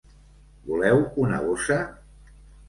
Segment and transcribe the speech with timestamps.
[0.69, 1.79] Voleu una bossa?